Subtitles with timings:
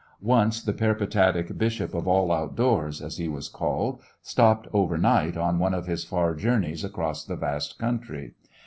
[0.23, 5.75] Once the peripatetic Bishop of All Outdoors, as he was called, stopped overnight on one
[5.75, 8.33] of his far journeys across the vast country.